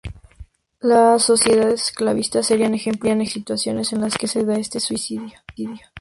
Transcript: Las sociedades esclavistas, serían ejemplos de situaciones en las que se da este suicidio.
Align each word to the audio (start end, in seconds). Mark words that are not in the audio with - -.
Las 0.79 1.21
sociedades 1.25 1.83
esclavistas, 1.83 2.47
serían 2.47 2.73
ejemplos 2.73 3.15
de 3.19 3.27
situaciones 3.27 3.93
en 3.93 4.01
las 4.01 4.17
que 4.17 4.25
se 4.27 4.43
da 4.43 4.55
este 4.57 4.79
suicidio. 4.79 5.37